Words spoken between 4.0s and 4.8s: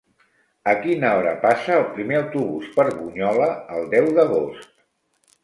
d'agost?